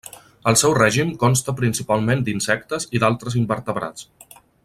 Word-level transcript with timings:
El 0.51 0.55
seu 0.61 0.71
règim 0.77 1.11
consta 1.23 1.53
principalment 1.59 2.25
d'insectes 2.29 2.89
i 2.99 3.03
d'altres 3.05 3.39
invertebrats. 3.43 4.11